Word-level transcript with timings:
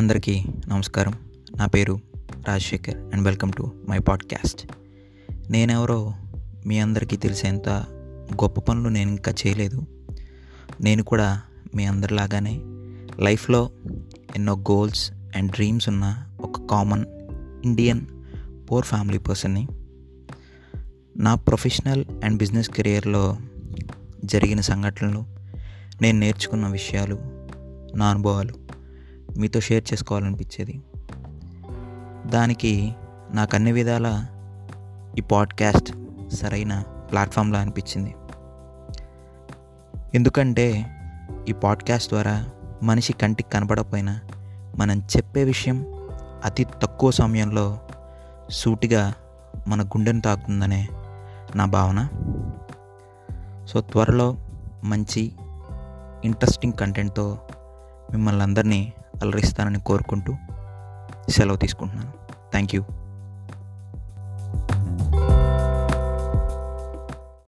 అందరికీ 0.00 0.44
నమస్కారం. 0.68 1.12
నా 1.56 1.66
పేరు 1.66 2.00
Rajashekar 2.48 2.96
and 2.96 3.24
welcome 3.24 3.52
to 3.56 3.72
my 3.88 3.98
podcast. 3.98 4.66
నేనెవరో 5.50 6.14
మీ 6.66 6.78
అందరికీ 6.78 7.16
తెలిసేంత 7.16 7.68
గొప్ప 8.42 8.60
పనులు 8.60 8.88
నేను 8.88 9.10
ఇంకా 9.10 9.32
చేయలేదు. 9.32 9.86
నేను 10.80 11.02
కూడా 11.04 11.42
మీ 11.74 11.84
అందరిలాగానే 11.84 12.60
లైఫ్లో 13.24 13.70
ఎన్నో 14.36 14.56
గోల్స్ 14.56 15.12
అండ్ 15.36 15.52
డ్రీమ్స్ 15.52 15.88
ఉన్న 15.88 16.26
ఒక 16.40 16.70
కామన్ 16.70 17.04
ఇండియన్ 17.64 18.06
పూర్ 18.70 18.86
ఫ్యామిలీ 18.86 19.18
పర్సన్ని 19.18 19.68
నా 21.16 21.34
ప్రొఫెషనల్ 21.34 22.04
అండ్ 22.24 22.38
బిజినెస్ 22.38 22.70
కెరియర్లో 22.70 23.36
జరిగిన 24.24 24.60
సంఘటనలు 24.60 25.24
నేను 26.02 26.18
నేర్చుకున్న 26.18 26.66
విషయాలు 26.66 27.18
నా 27.96 28.06
అనుభవాలు 28.06 28.69
మీతో 29.38 29.60
షేర్ 29.60 29.84
చేసుకోవాలనిపించేది. 29.92 30.80
దానికి 32.26 32.94
నాకు 33.32 33.56
అన్ని 33.56 33.72
విధాల 33.72 34.26
ఈ 35.18 35.20
పాడ్కాస్ట్ 35.20 35.92
సరైన 36.34 36.84
ప్లాట్ఫామ్లా 37.10 37.60
అనిపించింది. 37.60 38.14
ఎందుకంటే 40.14 40.86
ఈ 41.48 41.52
పాడ్కాస్ట్ 41.52 42.08
ద్వారా 42.08 42.46
మనిషి 42.82 43.12
కంటికి 43.12 43.50
కనపడకపోయినా 43.50 44.20
మనం 44.76 44.98
చెప్పే 44.98 45.44
విషయం 45.44 45.86
అతి 46.44 46.64
తక్కువ 46.64 47.10
సమయంలో 47.10 47.78
సూటిగా 48.50 49.14
మన 49.68 49.82
గుండెను 49.82 50.20
తాకుతుందనే 50.20 50.88
నా 51.56 51.64
భావన. 51.64 52.08
సో 53.66 53.80
త్వరలో 53.80 54.36
మంచి 54.84 55.32
ఇంట్రెస్టింగ్ 56.24 56.72
కంటెంట్తో 56.72 57.38
మిమ్మల్ని 58.10 58.42
అందరినీ 58.42 58.92
అలరిస్తానని 59.22 59.80
కోరుకుంటూ 59.80 60.36
సెలవు 61.28 61.56
తీసుకుంటున్నాను. 61.56 62.12
Thank 62.50 62.74
you. 62.74 62.84